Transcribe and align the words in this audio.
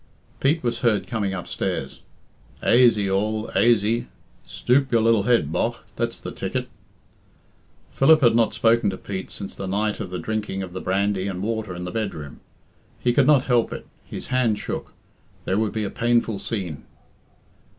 Pete 0.39 0.63
was 0.63 0.79
heard 0.79 1.05
coming 1.05 1.31
upstairs. 1.31 2.01
"Aisy 2.63 3.07
all, 3.07 3.51
aisy! 3.55 4.07
Stoop 4.47 4.91
your 4.91 5.01
lil 5.01 5.21
head, 5.29 5.51
bogh. 5.51 5.75
That's 5.95 6.19
the 6.19 6.31
ticket!" 6.31 6.69
Philip 7.91 8.21
had 8.21 8.35
not 8.35 8.55
spoken 8.55 8.89
to 8.89 8.97
Pete 8.97 9.29
since 9.29 9.53
the 9.53 9.67
night 9.67 9.99
of 9.99 10.09
the 10.09 10.17
drinking 10.17 10.63
of 10.63 10.73
the 10.73 10.81
brandy 10.81 11.27
and 11.27 11.43
water 11.43 11.75
in 11.75 11.83
the 11.83 11.91
bedroom. 11.91 12.39
He 12.99 13.13
could 13.13 13.27
not 13.27 13.43
help 13.43 13.71
it 13.71 13.85
his 14.03 14.29
hand 14.29 14.57
shook. 14.57 14.91
There 15.45 15.59
would 15.59 15.71
be 15.71 15.83
a 15.83 15.91
painful 15.91 16.39
scene. 16.39 16.83